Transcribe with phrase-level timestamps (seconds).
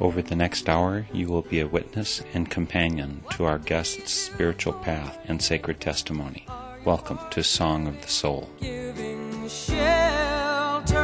[0.00, 4.72] Over the next hour, you will be a witness and companion to our guest's spiritual
[4.72, 6.48] path and sacred testimony.
[6.84, 8.50] Welcome to Song of the Soul.
[8.60, 10.94] Giving shelter.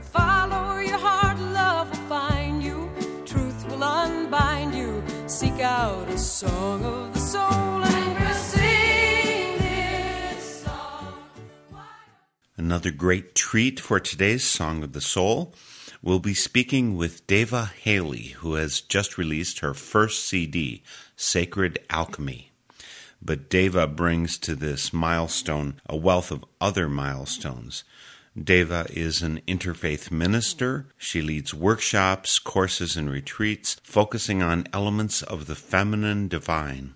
[0.00, 2.90] Follow your heart, love will find you.
[3.24, 5.00] Truth will unbind you.
[5.28, 11.14] Seek out a song of the soul and sing this song.
[12.56, 15.54] Another great treat for today's Song of the Soul.
[16.04, 20.82] We'll be speaking with Devaa Haley, who has just released her first CD,
[21.14, 22.50] Sacred Alchemy.
[23.22, 27.84] But Devaa brings to this milestone a wealth of other milestones.
[28.36, 30.86] Devaa is an interfaith minister.
[30.98, 36.94] She leads workshops, courses, and retreats focusing on elements of the feminine divine.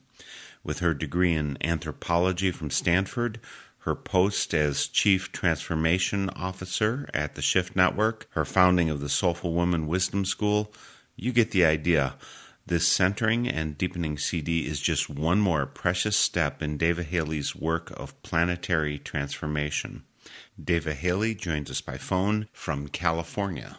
[0.64, 3.38] With her degree in anthropology from Stanford,
[3.86, 9.52] her post as Chief Transformation Officer at the Shift Network, her founding of the Soulful
[9.52, 10.72] Woman Wisdom School,
[11.14, 12.16] you get the idea.
[12.66, 17.92] This centering and deepening CD is just one more precious step in Devaa Haley's work
[17.96, 20.02] of planetary transformation.
[20.60, 23.78] Devaa Haley joins us by phone from California.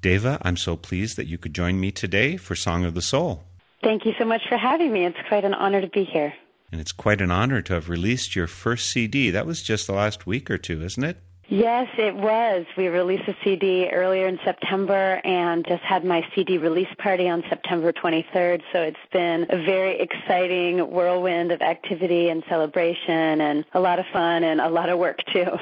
[0.00, 3.44] Devaa, I'm so pleased that you could join me today for Song of the Soul.
[3.82, 5.04] Thank you so much for having me.
[5.04, 6.32] It's quite an honor to be here.
[6.72, 9.30] And it's quite an honor to have released your first CD.
[9.30, 11.18] That was just the last week or two, isn't it?
[11.48, 12.64] Yes, it was.
[12.78, 17.44] We released a CD earlier in September and just had my CD release party on
[17.50, 18.62] September 23rd.
[18.72, 24.06] So it's been a very exciting whirlwind of activity and celebration and a lot of
[24.10, 25.58] fun and a lot of work too.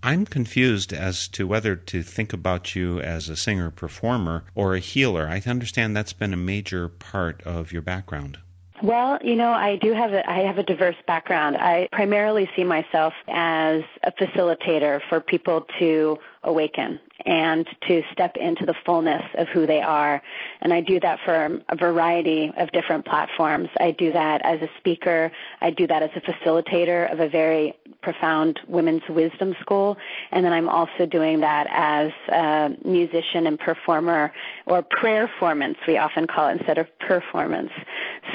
[0.00, 4.78] I'm confused as to whether to think about you as a singer performer or a
[4.78, 5.26] healer.
[5.26, 8.38] I understand that's been a major part of your background.
[8.82, 11.56] Well, you know, I do have a I have a diverse background.
[11.56, 18.64] I primarily see myself as a facilitator for people to awaken and to step into
[18.64, 20.22] the fullness of who they are.
[20.60, 23.68] And I do that for a variety of different platforms.
[23.78, 25.32] I do that as a speaker.
[25.60, 29.96] I do that as a facilitator of a very profound women's wisdom school.
[30.30, 34.32] And then I'm also doing that as a musician and performer
[34.66, 37.70] or prayer performance, we often call it instead of performance.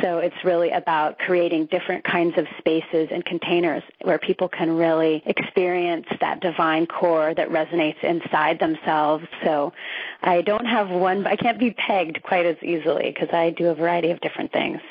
[0.01, 5.23] So it's really about creating different kinds of spaces and containers where people can really
[5.25, 9.25] experience that divine core that resonates inside themselves.
[9.44, 9.73] So
[10.22, 13.75] I don't have one, I can't be pegged quite as easily because I do a
[13.75, 14.81] variety of different things.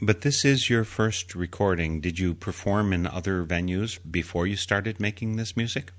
[0.00, 2.00] But this is your first recording.
[2.00, 5.92] Did you perform in other venues before you started making this music?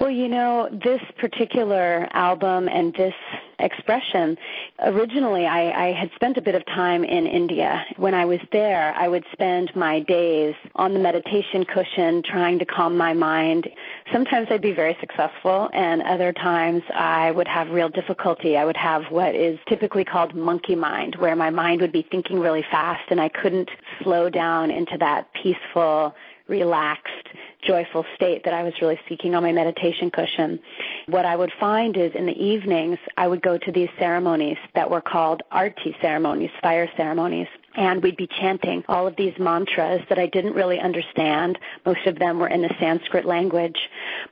[0.00, 3.12] Well, you know, this particular album and this
[3.58, 4.38] expression,
[4.78, 7.84] originally I, I, had spent a bit of time in India.
[7.98, 12.64] When I was there, I would spend my days on the meditation cushion trying to
[12.64, 13.68] calm my mind.
[14.12, 18.56] Sometimes I'd be very successful, and other times I would have real difficulty.
[18.56, 22.40] I would have what is typically called monkey mind, where my mind would be thinking
[22.40, 23.70] really fast and I couldn't
[24.02, 26.14] slow down into that peaceful,
[26.48, 27.28] relaxed,
[27.62, 30.58] joyful state that I was really seeking on my meditation cushion.
[31.06, 34.90] What I would find is in the evenings, I would go to these ceremonies that
[34.90, 37.46] were called arti ceremonies, fire ceremonies.
[37.76, 41.58] And we'd be chanting all of these mantras that I didn't really understand.
[41.86, 43.78] Most of them were in the Sanskrit language.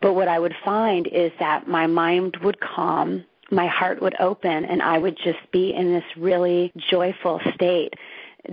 [0.00, 4.64] But what I would find is that my mind would calm, my heart would open,
[4.64, 7.94] and I would just be in this really joyful state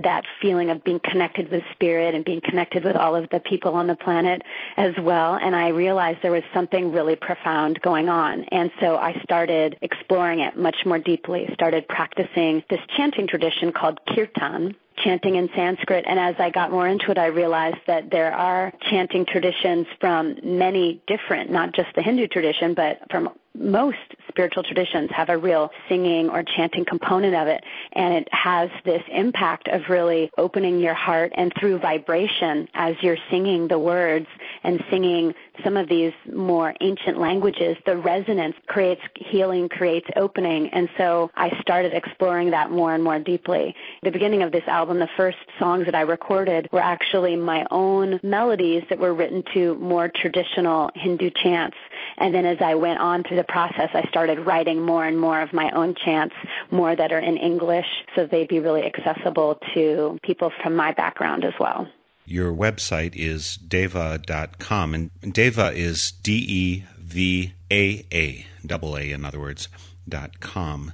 [0.03, 3.73] that feeling of being connected with spirit and being connected with all of the people
[3.73, 4.41] on the planet
[4.77, 5.35] as well.
[5.35, 8.43] And I realized there was something really profound going on.
[8.45, 13.99] And so I started exploring it much more deeply, started practicing this chanting tradition called
[14.07, 16.05] kirtan chanting in Sanskrit.
[16.07, 20.37] And as I got more into it, I realized that there are chanting traditions from
[20.43, 23.97] many different, not just the Hindu tradition, but from most
[24.27, 27.63] spiritual traditions have a real singing or chanting component of it.
[27.93, 33.17] And it has this impact of really opening your heart and through vibration as you're
[33.29, 34.27] singing the words
[34.63, 35.33] and singing
[35.63, 40.69] some of these more ancient languages, the resonance creates healing, creates opening.
[40.69, 43.73] And so I started exploring that more and more deeply.
[44.05, 48.19] The beginning of this album, the first songs that I recorded were actually my own
[48.21, 51.75] melodies that were written to more traditional Hindu chants.
[52.17, 55.41] And then as I went on through the process, I started writing more and more
[55.41, 56.35] of my own chants,
[56.69, 61.43] more that are in English, so they'd be really accessible to people from my background
[61.43, 61.87] as well.
[62.27, 69.25] Your website is devaa.com, and Devaa is D E V A A, double A, in
[69.25, 69.67] other words,
[70.07, 70.93] dot com.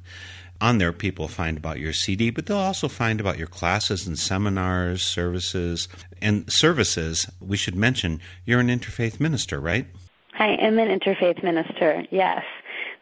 [0.62, 4.18] On there, people find about your CD, but they'll also find about your classes and
[4.18, 5.88] seminars, services.
[6.22, 9.88] And services, we should mention, you're an interfaith minister, right?
[10.38, 12.44] I am an interfaith minister, yes.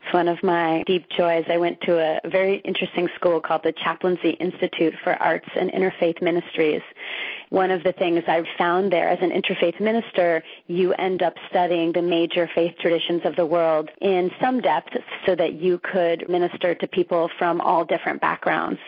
[0.06, 1.46] It's one of my deep joys.
[1.50, 6.22] I went to a very interesting school called the Chaplaincy Institute for Arts and Interfaith
[6.22, 6.82] Ministries.
[7.50, 11.92] One of the things I've found there as an interfaith minister, you end up studying
[11.92, 16.76] the major faith traditions of the world in some depth so that you could minister
[16.76, 18.80] to people from all different backgrounds.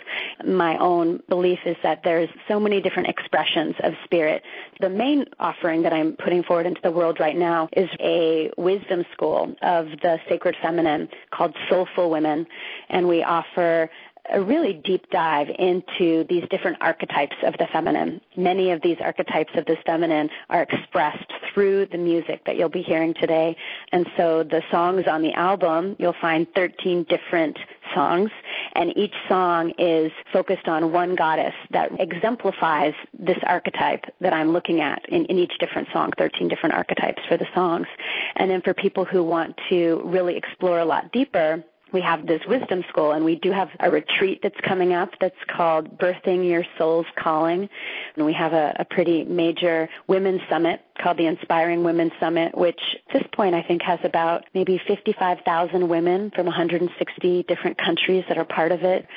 [0.45, 4.43] My own belief is that there's so many different expressions of spirit.
[4.79, 9.05] The main offering that I'm putting forward into the world right now is a wisdom
[9.11, 12.45] school of the sacred feminine called Soulful Women.
[12.89, 13.89] And we offer
[14.29, 18.21] a really deep dive into these different archetypes of the feminine.
[18.35, 22.81] Many of these archetypes of the feminine are expressed through the music that you'll be
[22.81, 23.57] hearing today.
[23.91, 27.57] And so the songs on the album, you'll find 13 different
[27.93, 28.31] songs,
[28.73, 34.81] and each song is focused on one goddess that exemplifies this archetype that I'm looking
[34.81, 37.87] at in, in each different song, 13 different archetypes for the songs.
[38.35, 42.41] And then for people who want to really explore a lot deeper, we have this
[42.47, 46.63] wisdom school and we do have a retreat that's coming up that's called birthing your
[46.77, 47.69] soul's calling.
[48.15, 52.79] And we have a, a pretty major women's summit called the inspiring women's summit which
[53.09, 58.37] at this point i think has about maybe 55000 women from 160 different countries that
[58.37, 59.07] are part of it.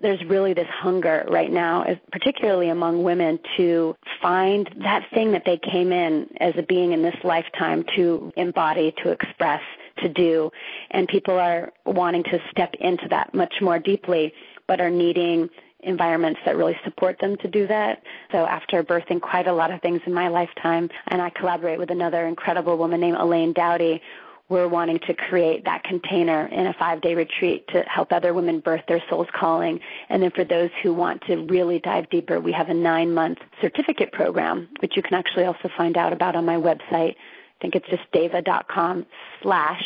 [0.00, 5.58] There's really this hunger right now, particularly among women, to find that thing that they
[5.58, 9.62] came in as a being in this lifetime to embody, to express,
[9.98, 10.50] to do.
[10.90, 14.32] And people are wanting to step into that much more deeply,
[14.66, 15.48] but are needing
[15.80, 18.02] environments that really support them to do that.
[18.32, 21.90] So after birthing quite a lot of things in my lifetime, and I collaborate with
[21.90, 24.02] another incredible woman named Elaine Dowdy,
[24.48, 28.60] we're wanting to create that container in a five day retreat to help other women
[28.60, 29.80] birth their soul's calling.
[30.08, 33.38] And then for those who want to really dive deeper, we have a nine month
[33.60, 37.16] certificate program, which you can actually also find out about on my website.
[37.58, 39.06] I think it's just devaa.com
[39.42, 39.82] slash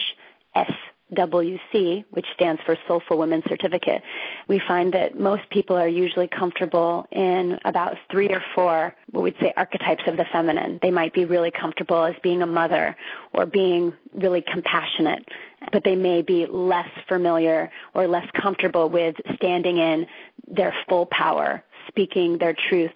[0.55, 0.72] S
[1.14, 4.02] WC, which stands for Soulful Women Certificate,
[4.49, 9.34] we find that most people are usually comfortable in about three or four, what we'd
[9.40, 10.78] say, archetypes of the feminine.
[10.82, 12.96] They might be really comfortable as being a mother
[13.32, 15.28] or being really compassionate,
[15.73, 20.06] but they may be less familiar or less comfortable with standing in
[20.46, 22.93] their full power speaking their truth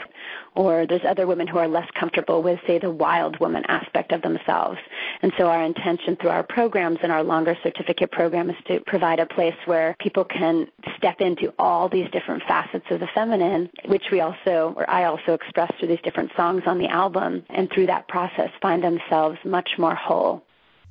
[0.54, 4.22] or there's other women who are less comfortable with say the wild woman aspect of
[4.22, 4.78] themselves
[5.22, 9.20] and so our intention through our programs and our longer certificate program is to provide
[9.20, 10.66] a place where people can
[10.96, 15.34] step into all these different facets of the feminine which we also or I also
[15.34, 19.70] express through these different songs on the album and through that process find themselves much
[19.78, 20.44] more whole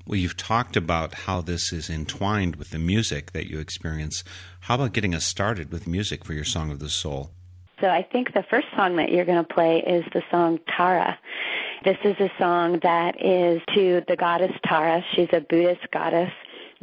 [0.06, 4.26] well, you've talked about how this is entwined with the music that you experience.
[4.62, 7.32] How about getting us started with music for your Song of the Soul?
[7.82, 11.18] So I think the first song that you're going to play is the song Tara.
[11.84, 15.04] This is a song that is to the goddess Tara.
[15.14, 16.32] She's a Buddhist goddess.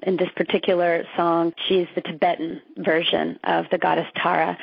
[0.03, 4.59] In this particular song, she's the Tibetan version of the goddess Tara.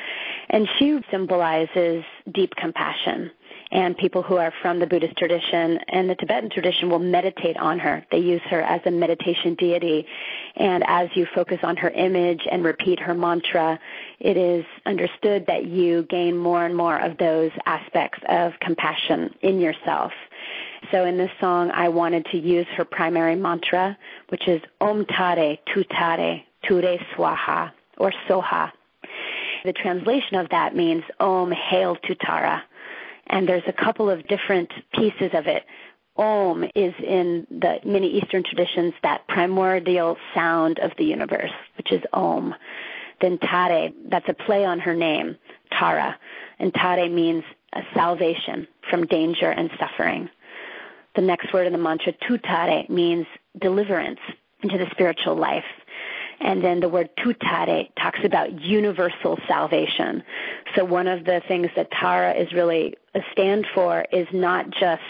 [0.50, 3.30] And she symbolizes deep compassion
[3.70, 7.78] and people who are from the Buddhist tradition and the Tibetan tradition will meditate on
[7.78, 8.04] her.
[8.10, 10.06] They use her as a meditation deity.
[10.56, 13.78] And as you focus on her image and repeat her mantra,
[14.20, 19.60] it is understood that you gain more and more of those aspects of compassion in
[19.60, 20.12] yourself.
[20.90, 23.98] So in this song, I wanted to use her primary mantra,
[24.28, 28.72] which is Om Tare Tutare Ture Swaha or Soha.
[29.64, 32.62] The translation of that means Om Hail to Tara
[33.28, 35.64] and there's a couple of different pieces of it.
[36.16, 42.02] Om is in the many Eastern traditions that primordial sound of the universe, which is
[42.12, 42.54] Om.
[43.20, 45.36] Then Tare, that's a play on her name,
[45.70, 46.18] Tara.
[46.58, 47.44] And Tare means
[47.94, 50.28] salvation from danger and suffering.
[51.14, 53.26] The next word in the mantra, Tutare, means
[53.60, 54.20] deliverance
[54.62, 55.64] into the spiritual life.
[56.40, 60.22] And then the word tutare talks about universal salvation.
[60.76, 65.02] So one of the things that Tara is really a stand for is not just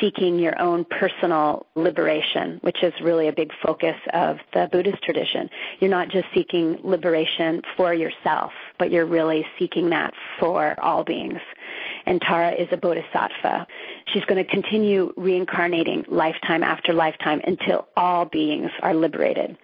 [0.00, 5.50] seeking your own personal liberation, which is really a big focus of the Buddhist tradition.
[5.78, 11.40] You're not just seeking liberation for yourself, but you're really seeking that for all beings.
[12.06, 13.66] And Tara is a bodhisattva.
[14.12, 19.56] She's going to continue reincarnating lifetime after lifetime until all beings are liberated.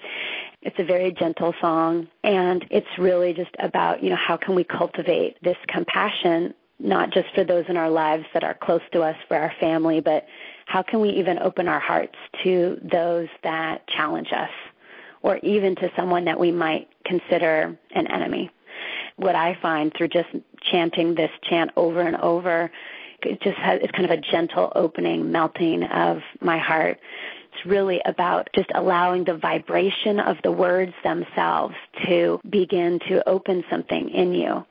[0.66, 4.64] It's a very gentle song and it's really just about, you know, how can we
[4.64, 9.16] cultivate this compassion not just for those in our lives that are close to us,
[9.28, 10.26] for our family, but
[10.66, 14.50] how can we even open our hearts to those that challenge us
[15.22, 18.50] or even to someone that we might consider an enemy?
[19.14, 20.28] What I find through just
[20.62, 22.72] chanting this chant over and over,
[23.22, 26.98] it just has, it's kind of a gentle opening, melting of my heart.
[27.56, 31.74] It's really about just allowing the vibration of the words themselves
[32.06, 34.66] to begin to open something in you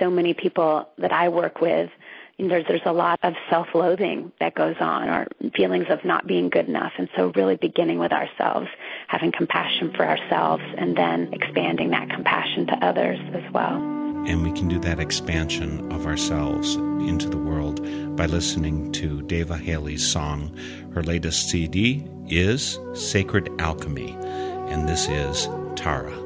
[0.00, 1.90] so many people that I work with,
[2.38, 6.68] there's there's a lot of self-loathing that goes on, or feelings of not being good
[6.68, 8.66] enough, and so really beginning with ourselves,
[9.06, 14.03] having compassion for ourselves, and then expanding that compassion to others as well.
[14.26, 17.80] And we can do that expansion of ourselves into the world
[18.16, 20.56] by listening to Devaa Haley's song.
[20.94, 24.16] Her latest CD is Sacred Alchemy,
[24.70, 26.23] and this is Tara.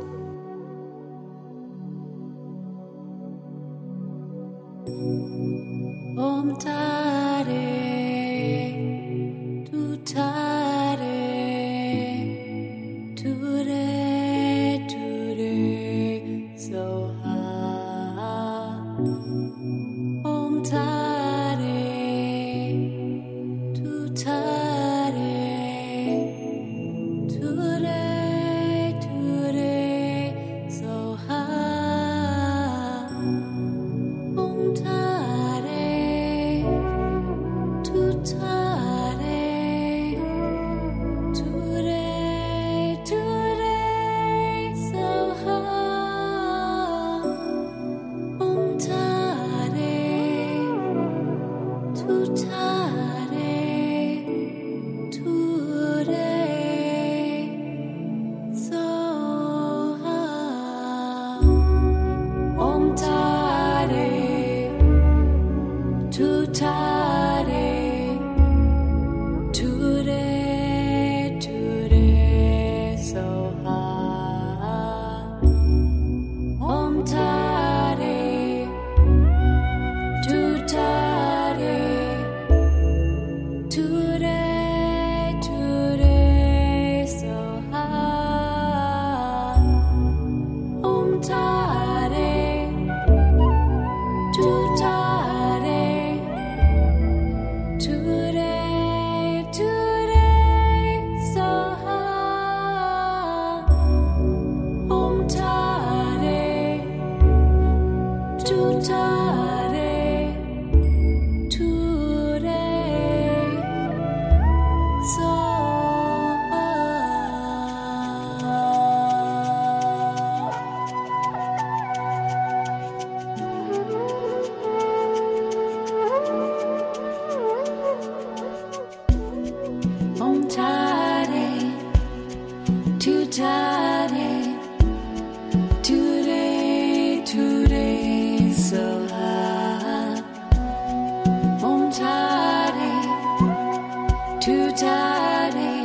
[144.80, 145.77] darling.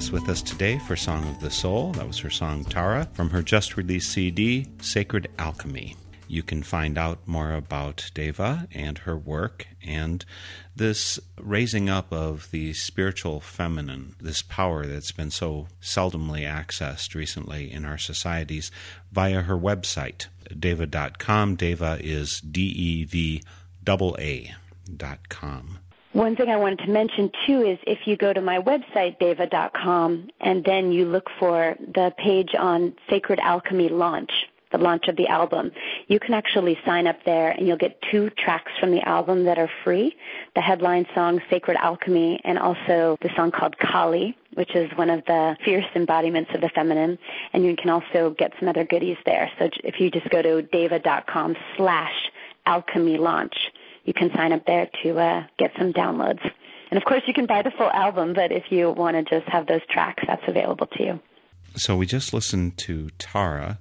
[0.00, 1.92] Is with us today for Song of the Soul.
[1.92, 5.94] That was her song Tara from her just released CD, Sacred Alchemy.
[6.26, 10.24] You can find out more about Devaa and her work and
[10.74, 17.70] this raising up of the spiritual feminine, this power that's been so seldomly accessed recently
[17.70, 18.70] in our societies
[19.12, 21.56] via her website, devaa.com.
[21.56, 23.42] Deva is D E V
[23.86, 24.54] A
[24.96, 25.79] dot com.
[26.12, 30.28] One thing I wanted to mention too is if you go to my website, devaa.com,
[30.40, 34.32] and then you look for the page on Sacred Alchemy launch,
[34.72, 35.70] the launch of the album,
[36.08, 39.58] you can actually sign up there and you'll get two tracks from the album that
[39.58, 40.16] are free.
[40.56, 45.24] The headline song, Sacred Alchemy, and also the song called Kali, which is one of
[45.26, 47.18] the fierce embodiments of the feminine.
[47.52, 49.48] And you can also get some other goodies there.
[49.60, 52.30] So if you just go to devaa.com slash
[52.66, 53.54] alchemy launch,
[54.10, 56.42] you can sign up there to uh, get some downloads.
[56.90, 59.48] And of course, you can buy the full album, but if you want to just
[59.48, 61.20] have those tracks, that's available to you.
[61.76, 63.78] So we just listened to Tara.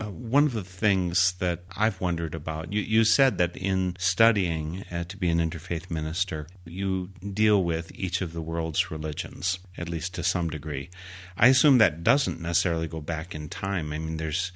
[0.00, 4.84] Uh, one of the things that I've wondered about, you, you said that in studying
[4.92, 9.88] uh, to be an interfaith minister, you deal with each of the world's religions, at
[9.88, 10.90] least to some degree.
[11.36, 13.92] I assume that doesn't necessarily go back in time.
[13.92, 14.52] I mean, there's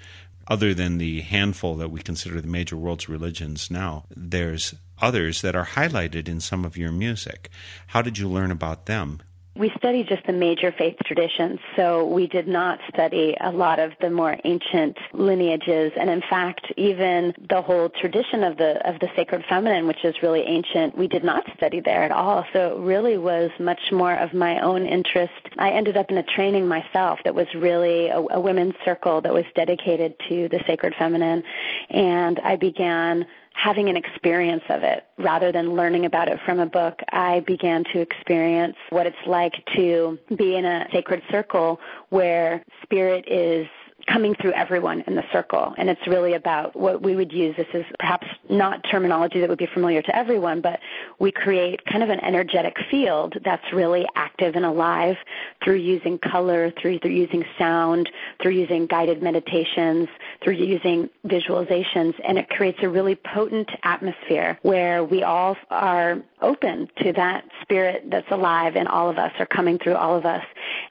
[0.50, 5.56] other than the handful that we consider the major world's religions now, there's others that
[5.56, 7.50] are highlighted in some of your music.
[7.88, 9.20] How did you learn about them?
[9.56, 13.92] We studied just the major faith traditions, so we did not study a lot of
[14.00, 19.08] the more ancient lineages, and in fact, even the whole tradition of the of the
[19.16, 22.46] sacred feminine, which is really ancient, we did not study there at all.
[22.52, 25.32] So it really was much more of my own interest.
[25.58, 29.34] I ended up in a training myself that was really a, a women's circle that
[29.34, 31.42] was dedicated to the sacred feminine,
[31.90, 33.26] and I began
[33.62, 37.00] having an experience of it rather than learning about it from a book.
[37.12, 43.26] I began to experience what it's like to be in a sacred circle where spirit
[43.28, 43.66] is
[44.06, 45.74] coming through everyone in the circle.
[45.76, 47.56] And it's really about what we would use.
[47.56, 50.80] This is perhaps not terminology that would be familiar to everyone, but
[51.18, 55.16] we create kind of an energetic field that's really active and alive
[55.62, 58.10] through using color, through, through using sound,
[58.42, 60.08] through using guided meditations,
[60.42, 62.14] through using visualizations.
[62.24, 68.04] And it creates a really potent atmosphere where we all are open to that spirit
[68.10, 70.44] that's alive in all of us or coming through all of us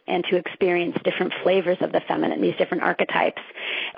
[0.08, 2.99] and to experience different flavors of the feminine, these different archetypes.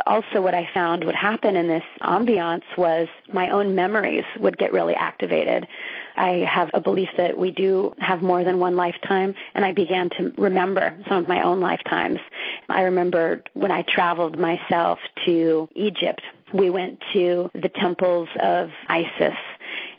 [0.05, 4.73] Also, what I found would happen in this ambiance was my own memories would get
[4.73, 5.67] really activated.
[6.15, 10.09] I have a belief that we do have more than one lifetime, and I began
[10.11, 12.19] to remember some of my own lifetimes.
[12.69, 16.21] I remember when I traveled myself to Egypt,
[16.53, 19.37] we went to the temples of Isis.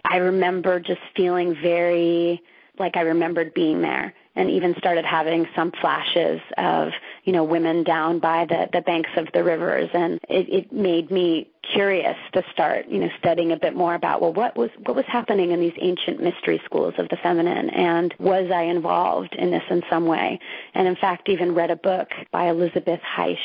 [0.05, 2.43] I remember just feeling very
[2.79, 6.93] like I remembered being there and even started having some flashes of
[7.25, 9.91] you know women down by the the banks of the rivers.
[9.95, 14.21] And it, it made me curious to start you know studying a bit more about
[14.21, 18.13] well what was what was happening in these ancient mystery schools of the feminine and
[18.19, 20.41] was I involved in this in some way
[20.75, 23.37] and in fact even read a book by Elisabeth Haich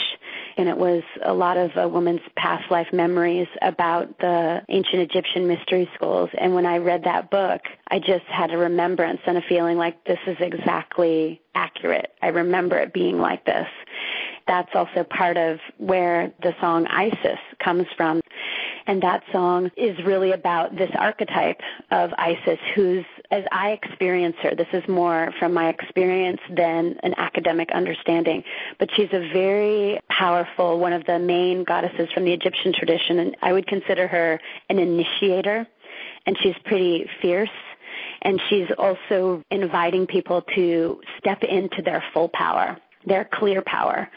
[0.58, 5.48] and it was a lot of a woman's past life memories about the ancient Egyptian
[5.48, 6.30] mystery schools.
[6.36, 10.04] And when I read that book, I just had a remembrance and a feeling like
[10.06, 12.12] this is exactly accurate.
[12.22, 13.68] I remember it being like this.
[14.48, 18.22] That's also part of where the song Isis comes from.
[18.88, 21.60] And that song is really about this archetype
[21.92, 27.14] of Isis who's, as I experience her, this is more from my experience than an
[27.18, 28.46] academic understanding,
[28.80, 33.36] but she's a very powerful, one of the main goddesses from the Egyptian tradition, and
[33.42, 35.68] I would consider her an initiator,
[36.26, 37.50] and she's pretty fierce
[38.22, 44.10] and she's also inviting people to step into their full power, their clear power.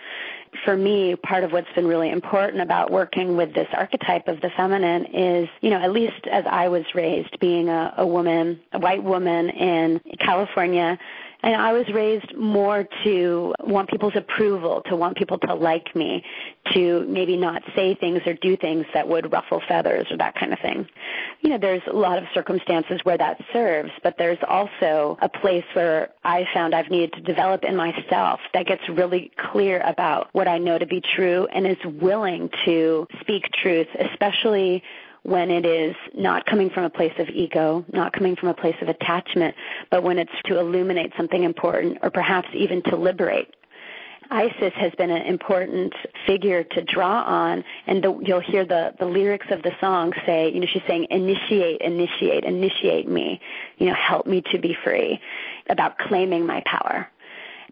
[0.64, 4.50] For me, part of what's been really important about working with this archetype of the
[4.56, 8.80] feminine is, you know, at least as I was raised, being a, a woman, a
[8.80, 10.98] white woman in California,
[11.42, 16.24] and I was raised more to want people's approval, to want people to like me,
[16.72, 20.52] to maybe not say things or do things that would ruffle feathers or that kind
[20.52, 20.86] of thing.
[21.40, 25.64] You know, there's a lot of circumstances where that serves, but there's also a place
[25.72, 30.48] where I found I've needed to develop in myself that gets really clear about what
[30.48, 34.82] I know to be true and is willing to speak truth, especially
[35.22, 38.76] when it is not coming from a place of ego, not coming from a place
[38.80, 39.54] of attachment,
[39.90, 43.54] but when it's to illuminate something important or perhaps even to liberate.
[44.32, 45.92] Isis has been an important
[46.24, 50.52] figure to draw on, and the, you'll hear the, the lyrics of the song say,
[50.52, 53.40] you know, she's saying, initiate, initiate, initiate me,
[53.78, 55.20] you know, help me to be free,
[55.68, 57.08] about claiming my power.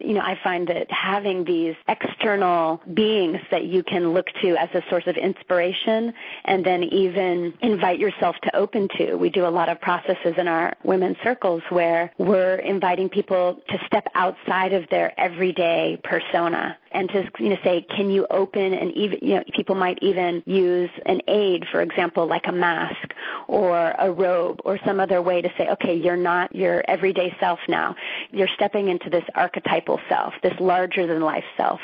[0.00, 4.68] You know, I find that having these external beings that you can look to as
[4.74, 6.12] a source of inspiration
[6.44, 9.16] and then even invite yourself to open to.
[9.16, 13.78] We do a lot of processes in our women's circles where we're inviting people to
[13.86, 18.92] step outside of their everyday persona and to you know say can you open and
[18.92, 23.12] even you know people might even use an aid for example like a mask
[23.46, 27.58] or a robe or some other way to say okay you're not your everyday self
[27.68, 27.94] now
[28.30, 31.80] you're stepping into this archetypal self this larger than life self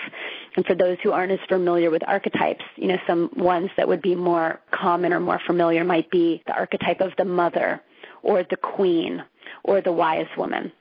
[0.57, 4.03] and for those who aren't as familiar with archetypes you know some ones that would
[4.03, 7.81] be more common or more familiar might be the archetype of the mother
[8.23, 9.23] or the queen
[9.63, 10.73] or the wise woman.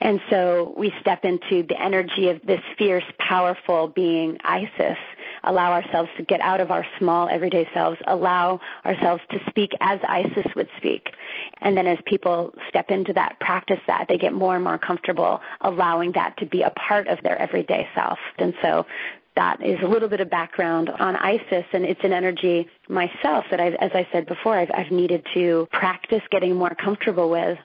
[0.00, 4.96] And so we step into the energy of this fierce, powerful being, Isis,
[5.44, 10.00] allow ourselves to get out of our small everyday selves, allow ourselves to speak as
[10.06, 11.10] Isis would speak.
[11.60, 15.40] And then as people step into that, practice that, they get more and more comfortable
[15.60, 18.18] allowing that to be a part of their everyday self.
[18.38, 18.86] And so
[19.36, 23.60] that is a little bit of background on Isis, and it's an energy myself that
[23.60, 27.58] I've, as I said before, I've, I've needed to practice getting more comfortable with.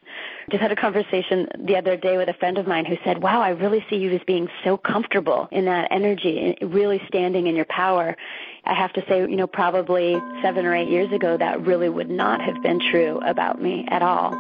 [0.52, 3.42] Just had a conversation the other day with a friend of mine who said, "Wow,
[3.42, 7.66] I really see you as being so comfortable in that energy, really standing in your
[7.66, 8.16] power."
[8.64, 12.10] I have to say, you know, probably seven or eight years ago, that really would
[12.10, 14.32] not have been true about me at all.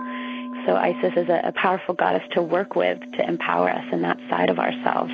[0.66, 4.18] So Isis is a, a powerful goddess to work with to empower us in that
[4.30, 5.12] side of ourselves.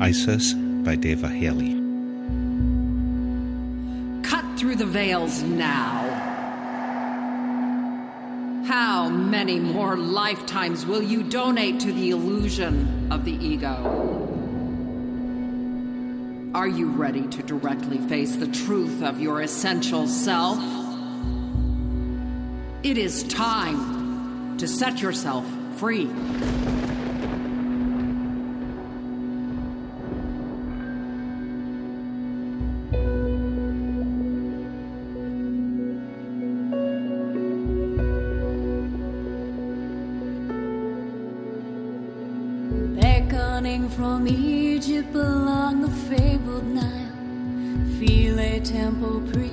[0.00, 0.54] Isis
[0.86, 1.72] by Devaa Haley.
[4.22, 6.04] Cut through the veils now.
[8.68, 13.72] How many more lifetimes will you donate to the illusion of the ego?
[16.54, 20.60] Are you ready to directly face the truth of your essential self?
[22.84, 25.44] It is time to set yourself
[25.78, 26.08] free.
[48.86, 49.45] Feel a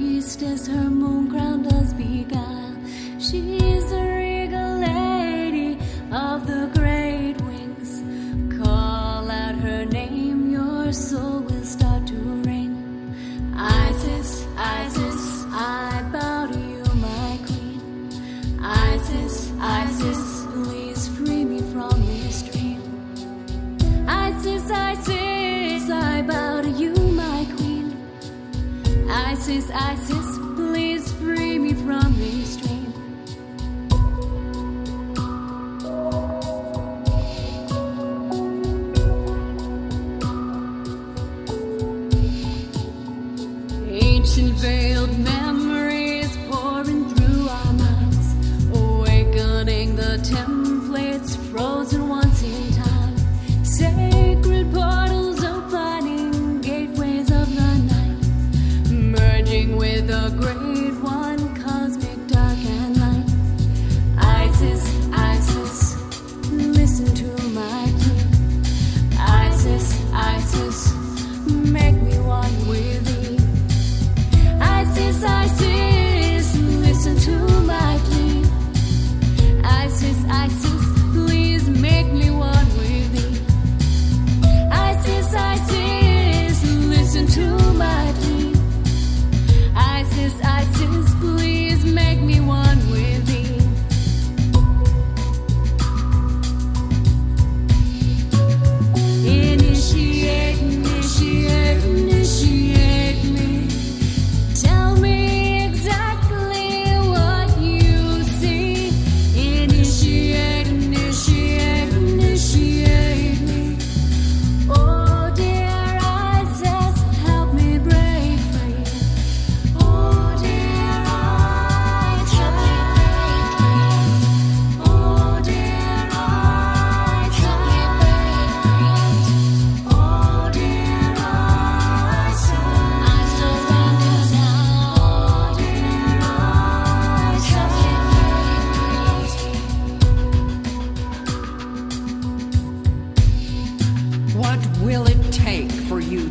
[44.24, 45.53] Ancient veiled memories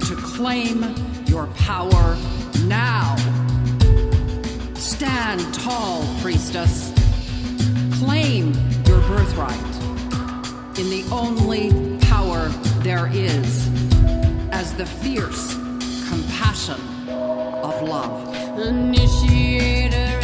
[0.01, 0.95] to claim
[1.27, 2.17] your power
[2.65, 3.17] now?
[4.75, 6.93] Stand tall, priestess.
[7.99, 8.53] Claim
[8.87, 9.73] your birthright
[10.79, 12.49] in the only power
[12.83, 13.69] there is
[14.53, 15.55] as the fierce
[16.09, 18.59] compassion of love.
[18.59, 20.22] Initiator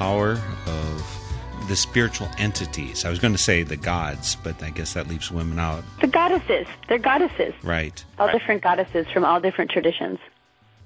[0.00, 3.04] power of the spiritual entities.
[3.04, 5.84] I was going to say the gods, but I guess that leaves women out.
[6.00, 6.66] The goddesses.
[6.88, 7.52] They're goddesses.
[7.62, 8.02] Right.
[8.18, 10.18] All different goddesses from all different traditions.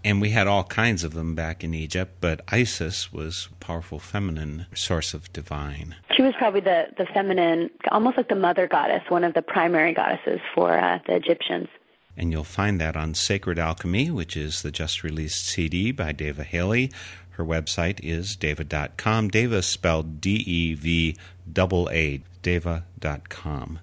[0.03, 4.00] And we had all kinds of them back in Egypt, but Isis was a powerful
[4.00, 5.94] feminine source of divine.
[6.11, 9.94] She was probably the, the feminine, almost like the mother goddess, one of the primary
[9.94, 11.68] goddesses for uh, the Egyptians.
[12.16, 16.44] And you'll find that on Sacred Alchemy, which is the just released CD by Devaa
[16.44, 16.92] Haley.
[17.36, 19.30] Her website is devaa.com.
[19.30, 21.16] Devaa spelled D E V
[21.52, 23.80] A A, devaa.com.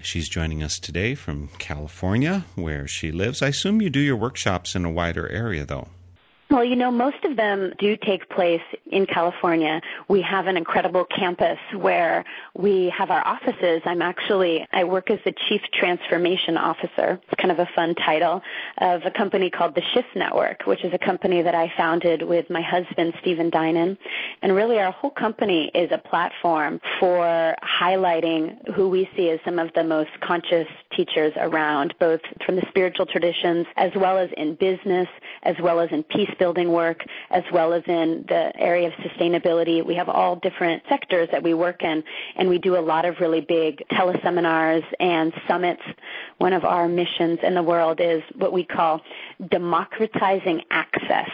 [0.00, 3.40] She's joining us today from California, where she lives.
[3.40, 5.88] I assume you do your workshops in a wider area, though.
[6.52, 9.80] Well, you know, most of them do take place in California.
[10.06, 13.80] We have an incredible campus where we have our offices.
[13.86, 17.18] I'm actually, I work as the Chief Transformation Officer.
[17.22, 18.42] It's kind of a fun title
[18.76, 22.50] of a company called the Shift Network, which is a company that I founded with
[22.50, 23.96] my husband, Stephen Dinan.
[24.42, 29.58] And really our whole company is a platform for highlighting who we see as some
[29.58, 34.54] of the most conscious teachers around, both from the spiritual traditions as well as in
[34.54, 35.08] business,
[35.44, 39.86] as well as in peace building work, as well as in the area of sustainability.
[39.86, 42.02] We have all different sectors that we work in,
[42.34, 45.82] and we do a lot of really big teleseminars and summits.
[46.38, 49.02] One of our missions in the world is what we call
[49.50, 51.30] democratizing access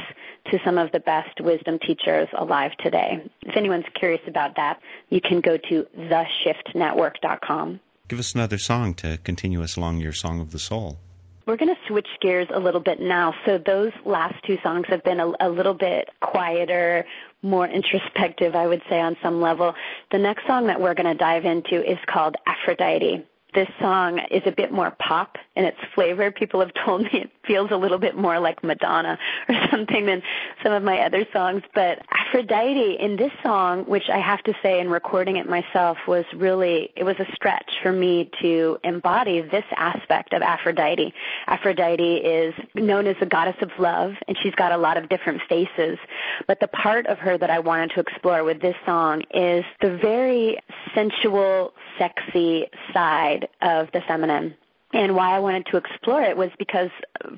[0.50, 3.24] to some of the best wisdom teachers alive today.
[3.46, 7.80] If anyone's curious about that, you can go to theshiftnetwork.com.
[8.08, 10.98] Give us another song to continue us along your Song of the Soul.
[11.48, 13.34] We're going to switch gears a little bit now.
[13.46, 17.06] So those last two songs have been a, a, little bit quieter,
[17.40, 19.72] more introspective, I would say, on some level.
[20.12, 23.24] The next song that we're going to dive into is called Aphrodite.
[23.54, 26.30] This song is a bit more pop in its flavor.
[26.30, 30.22] People have told me it feels a little bit more like Madonna or something than
[30.62, 31.62] some of my other songs.
[31.74, 36.26] But Aphrodite in this song, which I have to say in recording it myself was
[36.34, 41.14] really, it was a stretch for me to embody this aspect of Aphrodite.
[41.46, 45.40] Aphrodite is known as the goddess of love and she's got a lot of different
[45.48, 45.98] faces.
[46.46, 49.96] But the part of her that I wanted to explore with this song is the
[49.96, 50.58] very
[50.94, 54.54] sensual, sexy side of the feminine.
[54.92, 56.90] And why I wanted to explore it was because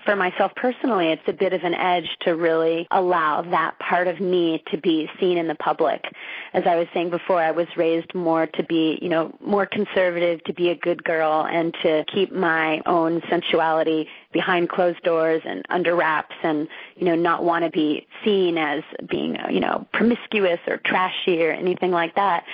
[0.05, 4.21] for myself personally, it's a bit of an edge to really allow that part of
[4.21, 6.05] me to be seen in the public.
[6.53, 10.43] As I was saying before, I was raised more to be, you know, more conservative,
[10.45, 15.65] to be a good girl and to keep my own sensuality behind closed doors and
[15.71, 20.61] under wraps and, you know, not want to be seen as being, you know, promiscuous
[20.69, 22.45] or trashy or anything like that.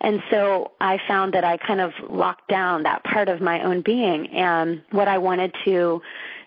[0.00, 3.82] And so I found that I kind of locked down that part of my own
[3.82, 6.00] being and what I wanted to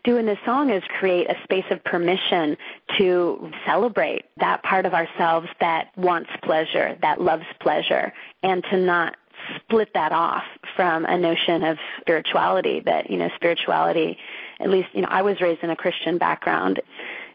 [0.04, 2.58] do in this song is create a space of permission
[2.98, 9.16] to celebrate that part of ourselves that wants pleasure, that loves pleasure, and to not
[9.56, 10.44] split that off
[10.76, 14.18] from a notion of spirituality that, you know, spirituality,
[14.60, 16.82] at least, you know, I was raised in a Christian background.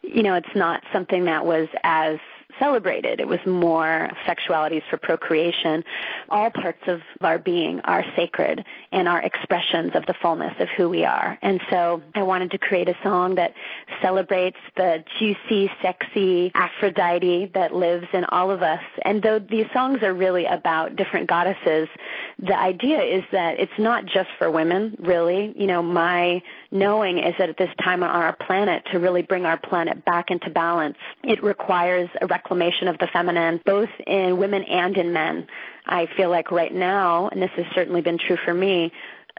[0.03, 2.18] You know, it's not something that was as
[2.58, 3.20] celebrated.
[3.20, 5.84] It was more sexualities for procreation.
[6.28, 10.88] All parts of our being are sacred and are expressions of the fullness of who
[10.88, 11.38] we are.
[11.42, 13.54] And so I wanted to create a song that
[14.02, 18.82] celebrates the juicy, sexy Aphrodite that lives in all of us.
[19.02, 21.88] And though these songs are really about different goddesses,
[22.38, 25.52] the idea is that it's not just for women, really.
[25.56, 26.42] You know, my
[26.74, 30.30] knowing is that at this time on our planet, to really bring our planet back
[30.30, 35.46] into balance, it requires a reclamation of the feminine, both in women and in men.
[35.87, 38.92] I feel like right now, and this has certainly been true for me,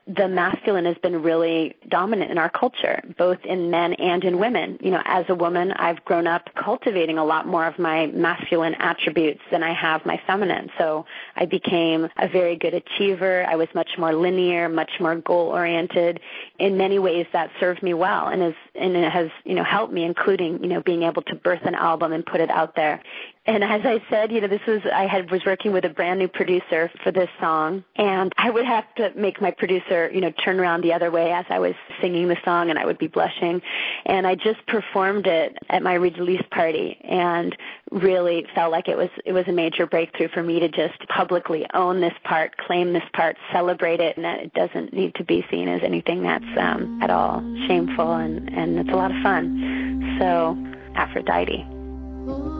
[0.08, 4.78] the masculine has been really dominant in our culture, both in men and in women.
[4.80, 8.76] You know, as a woman, I've grown up cultivating a lot more of my masculine
[8.76, 10.70] attributes than I have my feminine.
[10.78, 13.46] So I became a very good achiever.
[13.46, 16.20] I was much more linear, much more goal oriented.
[16.60, 19.92] In many ways that served me well and has, and it has, you know, helped
[19.92, 23.02] me, including, you know, being able to birth an album and put it out there
[23.48, 26.18] and as I said, you know, this was I had was working with a brand
[26.18, 30.32] new producer for this song, and I would have to make my producer, you know,
[30.32, 33.08] turn around the other way as I was singing the song, and I would be
[33.08, 33.62] blushing.
[34.06, 37.56] And I just performed it at my release party, and
[37.92, 41.68] really felt like it was it was a major breakthrough for me to just publicly
[41.76, 45.46] own this part, claim this part, celebrate it, and that it doesn't need to be
[45.52, 50.18] seen as anything that's um, at all shameful, and and it's a lot of fun.
[50.20, 50.58] So,
[50.96, 52.55] Aphrodite.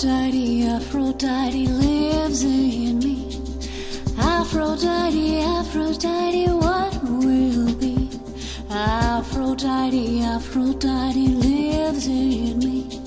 [0.00, 3.42] Aphrodite, Aphrodite lives in me.
[4.16, 8.08] Aphrodite, Aphrodite, what will be?
[8.70, 13.00] Aphrodite, Aphrodite lives in me.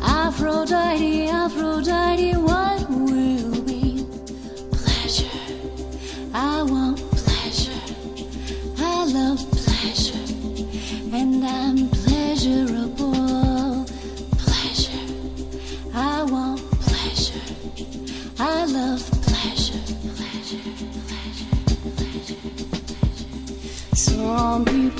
[0.00, 3.43] Aphrodite, Aphrodite, what will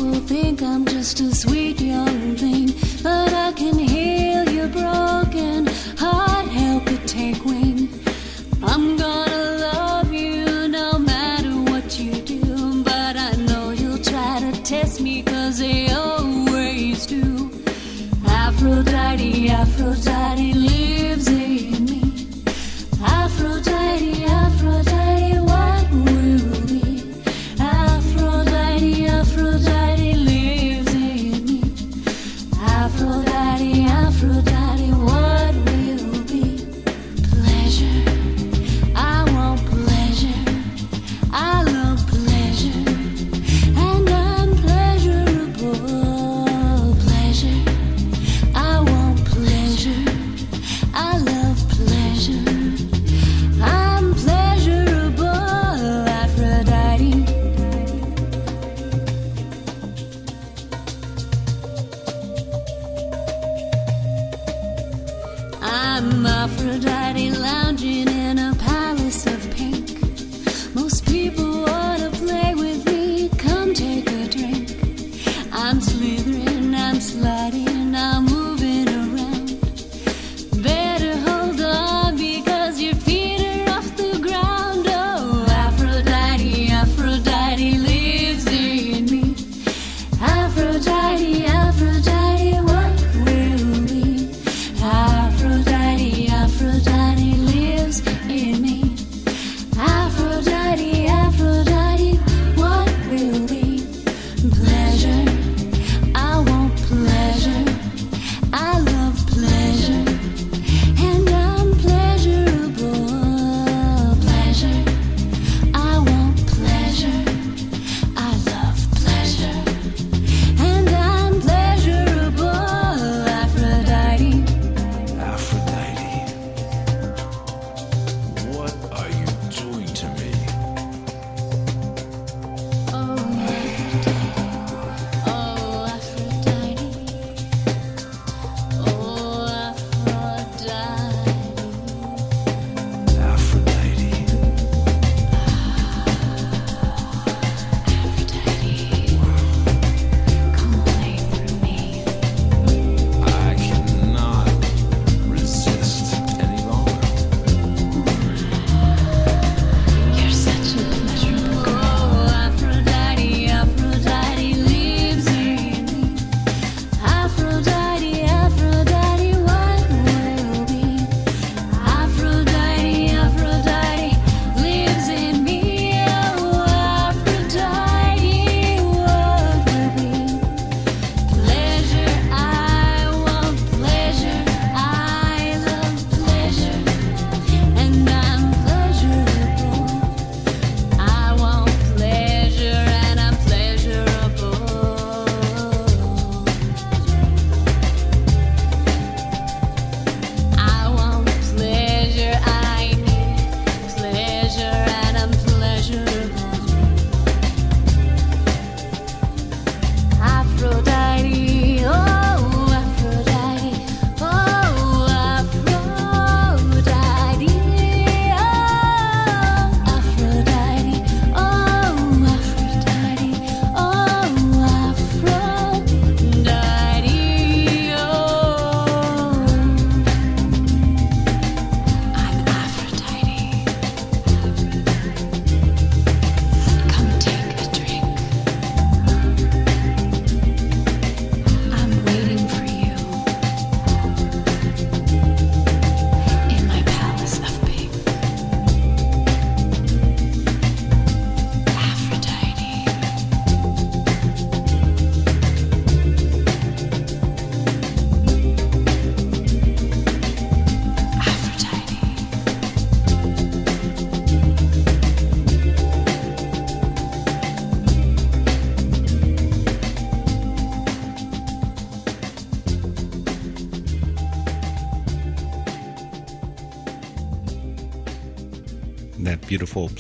[0.05, 2.66] people think I'm just a sweet young thing,
[3.02, 5.66] but I can heal your broken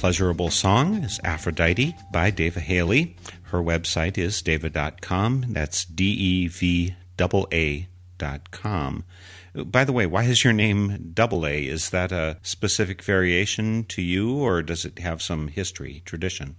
[0.04, 3.16] pleasurable song is Aphrodite by Devaa Haley.
[3.44, 5.46] Her website is devaa.com.
[5.48, 7.88] That's D E V A
[8.20, 9.04] A.com.
[9.54, 11.64] By the way, why is your name Double A?
[11.64, 16.56] Is that a specific variation to you, or does it have some history, tradition?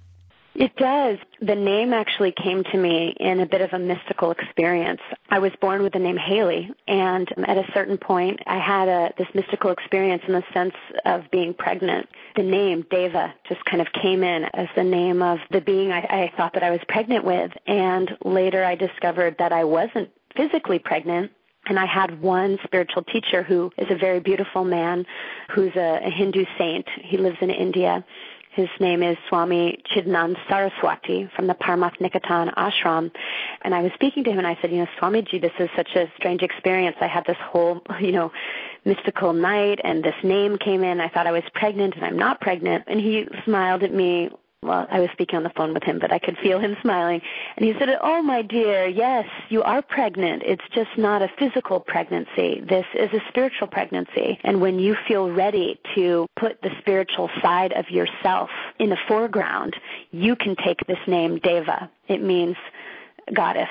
[0.56, 1.18] It does.
[1.41, 5.01] The name actually came to me in a bit of a mystical experience.
[5.30, 9.14] I was born with the name Haley, and at a certain point, I had a,
[9.18, 12.08] this mystical experience in the sense of being pregnant.
[12.38, 15.99] The name Devaa just kind of came in as the name of the being I,
[15.99, 20.80] I thought that I was pregnant with, and later I discovered that I wasn't physically
[20.80, 21.32] pregnant,
[21.68, 25.06] and I had one spiritual teacher who is a very beautiful man
[25.49, 26.88] who's a, a Hindu saint.
[27.01, 28.06] He lives in India.
[28.56, 33.12] His name is Swami Chidanand Saraswati from the Parmarth Niketan ashram.
[33.62, 35.89] And I was speaking to him and I said, you know, Swamiji, this is such
[35.95, 36.95] a strange experience.
[37.01, 38.32] I had this whole, you know,
[38.86, 41.01] mystical night and this name came in.
[41.01, 42.86] I thought I was pregnant and I'm not pregnant.
[42.88, 44.30] And he smiled at me
[44.66, 47.22] well, I was speaking on the phone with him, but I could feel him smiling.
[47.55, 50.43] And he said, Oh, my dear, yes, you are pregnant.
[50.45, 52.61] It's just not a physical pregnancy.
[52.68, 54.39] This is a spiritual pregnancy.
[54.43, 58.49] And when you feel ready to put the spiritual side of yourself
[58.80, 59.76] in the foreground,
[60.11, 61.89] you can take this name, Devaa.
[62.07, 62.57] It means
[63.34, 63.70] goddess.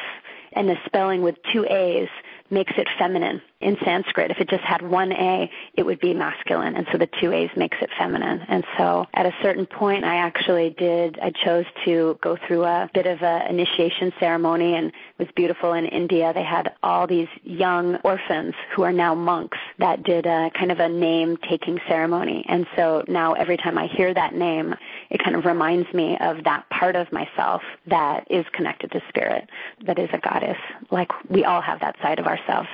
[0.53, 2.09] And the spelling with two A's
[2.51, 4.31] makes it feminine in Sanskrit.
[4.31, 6.77] If it just had one A, it would be masculine.
[6.77, 8.43] And so the two A's makes it feminine.
[8.47, 12.91] And so at a certain point, I actually did, I chose to go through a
[12.93, 16.33] bit of an initiation ceremony and it was beautiful in India.
[16.35, 20.81] They had all these young orphans who are now monks that did a kind of
[20.81, 22.45] a name taking ceremony.
[22.47, 24.75] And so now every time I hear that name,
[25.11, 29.49] it kind of reminds me of that part of myself that is connected to spirit,
[29.87, 30.59] that is a goddess.
[30.91, 32.69] Like we all have that side of ourselves.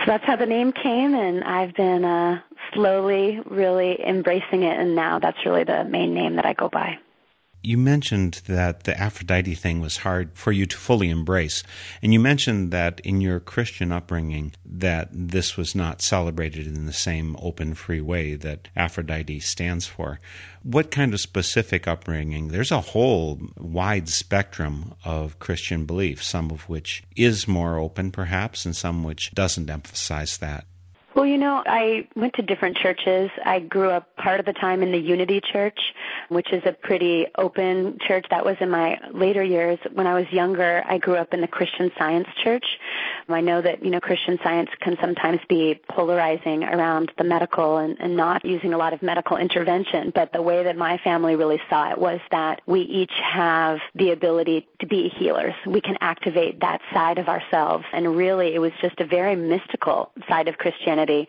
[0.00, 2.40] So that's how the name came, and I've been uh,
[2.72, 6.98] slowly really embracing it, and now that's really the main name that I go by.
[7.62, 11.62] You mentioned that the Aphrodite thing was hard for you to fully embrace.
[12.02, 16.92] And you mentioned that in your Christian upbringing that this was not celebrated in the
[16.92, 20.20] same open free way that Aphrodite stands for.
[20.62, 22.48] What kind of specific upbringing?
[22.48, 28.64] There's a whole wide spectrum of Christian belief, some of which is more open perhaps
[28.64, 30.64] and some which doesn't emphasize that.
[31.20, 33.30] Well, you know, I went to different churches.
[33.44, 35.78] I grew up part of the time in the Unity Church,
[36.30, 38.24] which is a pretty open church.
[38.30, 39.78] That was in my later years.
[39.92, 42.64] When I was younger, I grew up in the Christian Science Church.
[43.28, 47.98] I know that, you know, Christian Science can sometimes be polarizing around the medical and,
[48.00, 51.60] and not using a lot of medical intervention, but the way that my family really
[51.68, 55.54] saw it was that we each have the ability to be healers.
[55.66, 57.84] We can activate that side of ourselves.
[57.92, 61.28] And really, it was just a very mystical side of Christianity Christianity.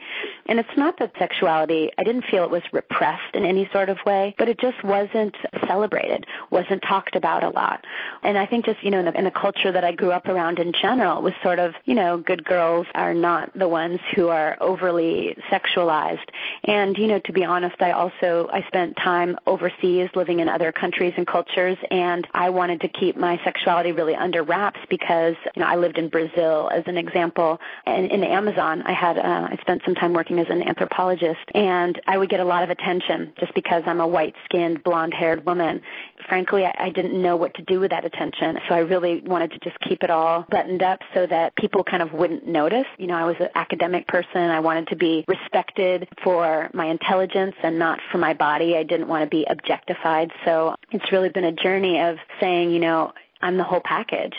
[0.52, 4.00] And it's not that sexuality, I didn't feel it was repressed in any sort of
[4.06, 5.34] way, but it just wasn't
[5.66, 7.86] celebrated, wasn't talked about a lot.
[8.22, 10.28] And I think just, you know, in the, in the culture that I grew up
[10.28, 14.28] around in general was sort of, you know, good girls are not the ones who
[14.28, 16.28] are overly sexualized.
[16.66, 20.74] And, you know, to be honest, I also, I spent time overseas living in other
[20.74, 25.62] countries and cultures and I wanted to keep my sexuality really under wraps because, you
[25.62, 29.48] know, I lived in Brazil as an example and in the Amazon I had, uh,
[29.50, 32.70] I spent some time working as an anthropologist, and I would get a lot of
[32.70, 35.82] attention just because I'm a white-skinned, blonde-haired woman.
[36.28, 39.52] Frankly, I, I didn't know what to do with that attention, so I really wanted
[39.52, 42.88] to just keep it all buttoned up so that people kind of wouldn't notice.
[42.98, 44.42] You know, I was an academic person.
[44.42, 48.76] I wanted to be respected for my intelligence and not for my body.
[48.76, 50.32] I didn't want to be objectified.
[50.46, 54.36] So it's really been a journey of saying, you know, I'm the whole package.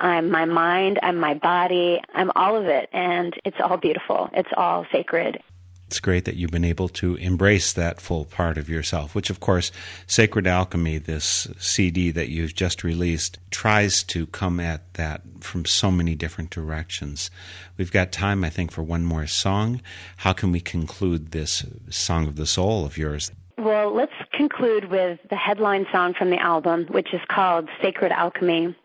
[0.00, 4.30] I'm my mind, I'm my body, I'm all of it, and it's all beautiful.
[4.32, 5.42] It's all sacred.
[5.88, 9.40] It's great that you've been able to embrace that full part of yourself, which, of
[9.40, 9.72] course,
[10.06, 15.90] Sacred Alchemy, this CD that you've just released, tries to come at that from so
[15.90, 17.30] many different directions.
[17.78, 19.80] We've got time, I think, for one more song.
[20.18, 23.30] How can we conclude this Song of the Soul of yours?
[23.56, 28.76] Well, let's conclude with the headline song from the album, which is called Sacred Alchemy.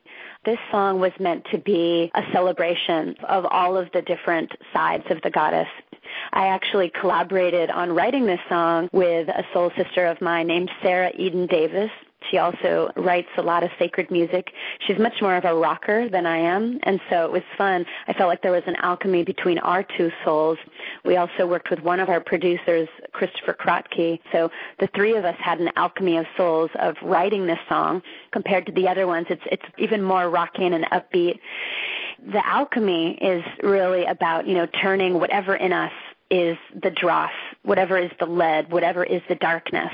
[0.46, 5.22] This song was meant to be a celebration of all of the different sides of
[5.22, 5.70] the goddess.
[6.34, 11.12] I actually collaborated on writing this song with a soul sister of mine named Sarah
[11.18, 11.92] Eden Davis.
[12.30, 14.52] She also writes a lot of sacred music.
[14.86, 17.86] She's much more of a rocker than I am, and so it was fun.
[18.08, 20.58] I felt like there was an alchemy between our two souls.
[21.06, 24.20] We also worked with one of our producers, Christopher Krotke.
[24.32, 24.50] So
[24.80, 28.02] the three of us had an alchemy of souls of writing this song
[28.32, 29.28] compared to the other ones.
[29.30, 31.40] It's it's even more rocking and upbeat.
[32.32, 35.92] The alchemy is really about, you know, turning whatever in us
[36.32, 37.32] is the dross
[37.64, 39.92] whatever is the lead, whatever is the darkness,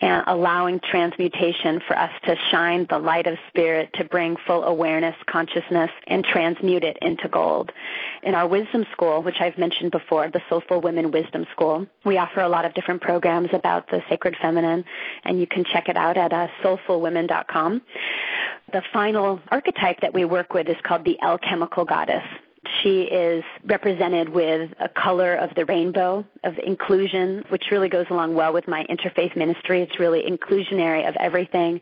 [0.00, 5.16] and allowing transmutation for us to shine the light of spirit to bring full awareness,
[5.26, 7.72] consciousness, and transmute it into gold.
[8.22, 12.40] In our wisdom school, which I've mentioned before, the Soulful Women Wisdom School, we offer
[12.40, 14.84] a lot of different programs about the sacred feminine,
[15.24, 17.82] and you can check it out at uh, soulfulwomen.com.
[18.72, 22.24] The final archetype that we work with is called the alchemical goddess.
[22.82, 28.34] She is represented with a color of the rainbow of inclusion, which really goes along
[28.34, 29.82] well with my interfaith ministry.
[29.82, 31.80] It's really inclusionary of everything.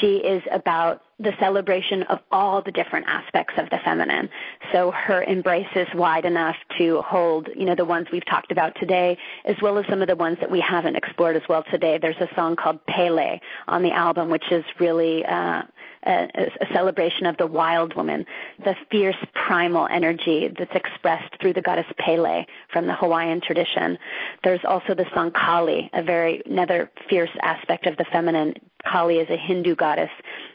[0.00, 4.28] She is about the celebration of all the different aspects of the feminine.
[4.72, 8.74] So her embrace is wide enough to hold, you know, the ones we've talked about
[8.80, 11.98] today, as well as some of the ones that we haven't explored as well today.
[11.98, 15.62] There's a song called Pele on the album, which is really uh,
[16.06, 16.28] a,
[16.60, 18.26] a celebration of the wild woman,
[18.64, 23.98] the fierce primal energy that's expressed through the goddess Pele from the Hawaiian tradition.
[24.42, 28.54] There's also the song Kali, a very another fierce aspect of the feminine.
[28.90, 30.10] Kali is a Hindu goddess,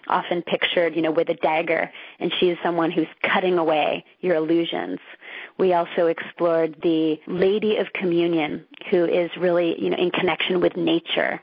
[0.08, 4.36] often pictured, you know, with a dagger, and she is someone who's cutting away your
[4.36, 5.00] illusions.
[5.58, 10.76] We also explored the Lady of Communion, who is really, you know, in connection with
[10.76, 11.41] nature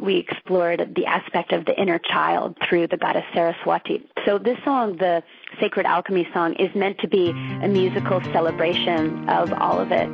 [0.00, 4.06] we explored the aspect of the inner child through the goddess Saraswati.
[4.24, 5.22] So this song, the
[5.60, 10.08] Sacred Alchemy song, is meant to be a musical celebration of all of it.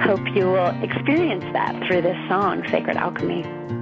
[0.00, 3.73] Hope you will experience that through this song, Sacred Alchemy.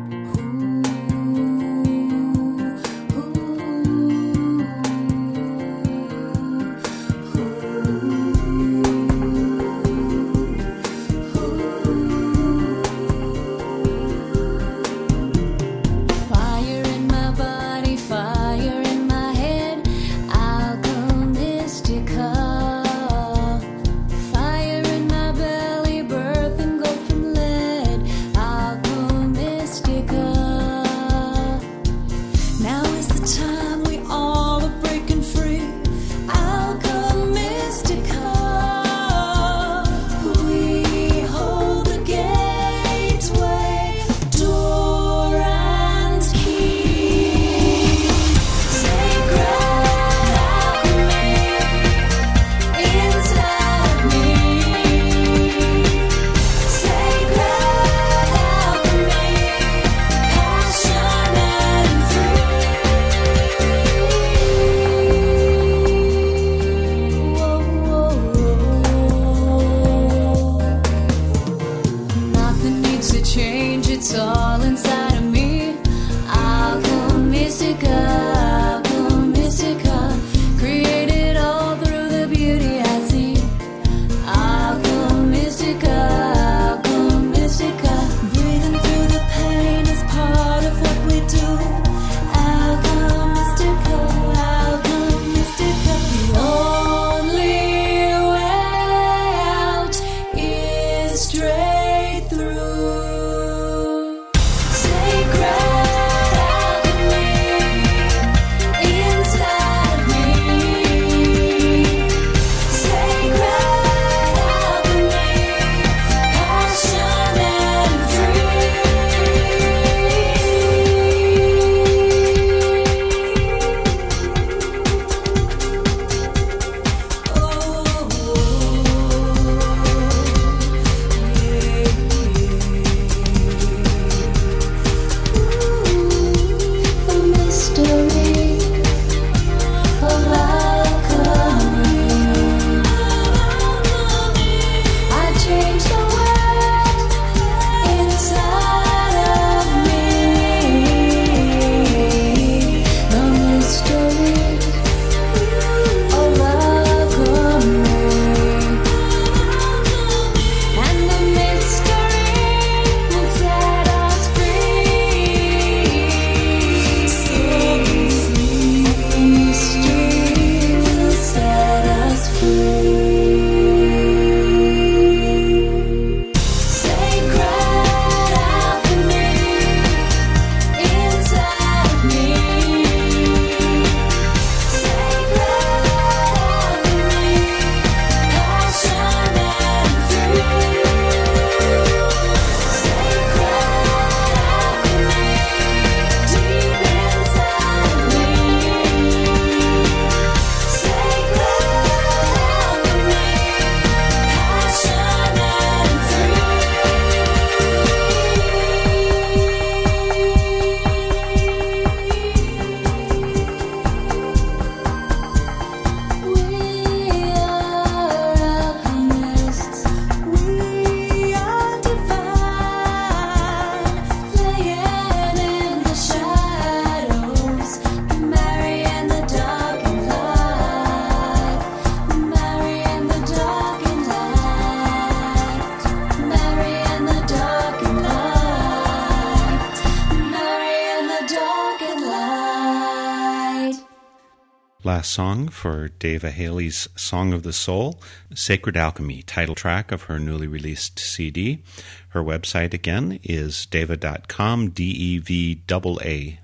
[245.63, 248.03] For Devaa Haley's Song of the Soul,
[248.35, 251.63] Sacred Alchemy, title track of her newly released CD.
[252.09, 256.41] Her website again is devaa.com, D E V A A.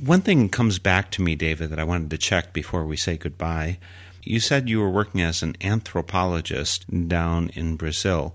[0.00, 3.18] One thing comes back to me, David, that I wanted to check before we say
[3.18, 3.76] goodbye.
[4.22, 8.34] You said you were working as an anthropologist down in Brazil.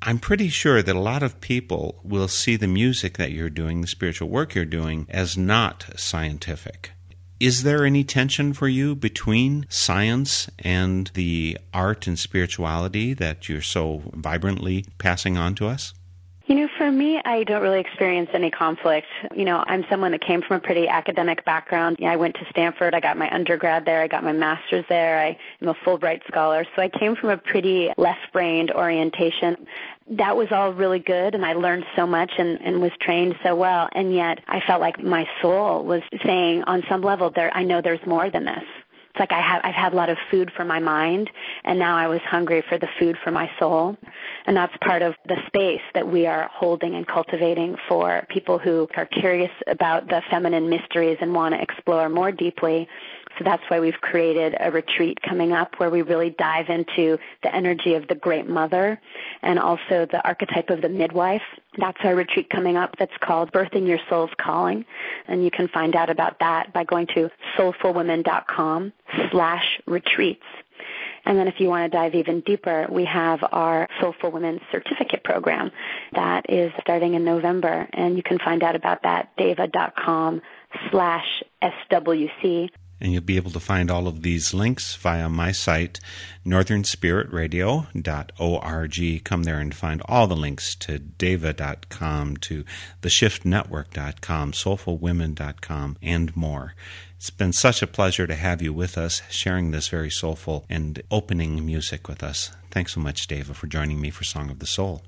[0.00, 3.82] I'm pretty sure that a lot of people will see the music that you're doing,
[3.82, 6.92] the spiritual work you're doing, as not scientific.
[7.40, 13.62] Is there any tension for you between science and the art and spirituality that you're
[13.62, 15.94] so vibrantly passing on to us?
[16.44, 19.06] You know, for me, I don't really experience any conflict.
[19.34, 21.98] You know, I'm someone that came from a pretty academic background.
[22.04, 22.92] I went to Stanford.
[22.92, 24.02] I got my undergrad there.
[24.02, 25.18] I got my master's there.
[25.18, 26.66] I am a Fulbright scholar.
[26.76, 29.66] So I came from a pretty left-brained orientation
[30.10, 33.54] that was all really good and I learned so much and, and was trained so
[33.54, 33.88] well.
[33.92, 37.80] And yet I felt like my soul was saying on some level there, I know
[37.80, 38.64] there's more than this.
[39.10, 41.30] It's like I have, I've had a lot of food for my mind
[41.64, 43.96] and now I was hungry for the food for my soul.
[44.46, 48.88] And that's part of the space that we are holding and cultivating for people who
[48.96, 52.88] are curious about the feminine mysteries and want to explore more deeply
[53.38, 57.54] so that's why we've created a retreat coming up where we really dive into the
[57.54, 59.00] energy of the great mother
[59.42, 61.42] and also the archetype of the midwife.
[61.78, 64.84] That's our retreat coming up that's called Birthing Your Soul's Calling.
[65.26, 68.92] And you can find out about that by going to soulfulwomen.com
[69.30, 70.44] slash retreats.
[71.24, 75.22] And then if you want to dive even deeper, we have our Soulful Women Certificate
[75.22, 75.70] Program
[76.12, 77.86] that is starting in November.
[77.92, 80.40] And you can find out about that, devaa.com
[80.90, 82.70] slash SWC.
[83.00, 86.00] And you'll be able to find all of these links via my site,
[86.44, 89.24] northernspiritradio.org.
[89.24, 92.64] Come there and find all the links to devaa.com, to
[93.02, 96.74] theshiftnetwork.com, soulfulwomen.com, and more.
[97.16, 101.02] It's been such a pleasure to have you with us, sharing this very soulful and
[101.10, 102.50] opening music with us.
[102.70, 105.02] Thanks so much, Devaa, for joining me for Song of the Soul.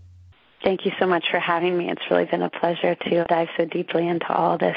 [0.62, 1.90] Thank you so much for having me.
[1.90, 4.76] It's really been a pleasure to dive so deeply into all this.